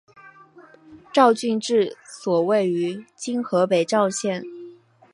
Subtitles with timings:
[1.13, 4.43] 赵郡治所位于今河北赵县。